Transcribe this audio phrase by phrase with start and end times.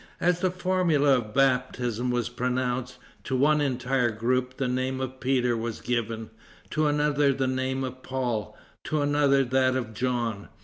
[0.19, 5.55] As the formula of baptism was pronounced, to one entire group the name of Peter
[5.55, 6.31] was given,
[6.71, 10.47] to another the name of Paul, to another that of John.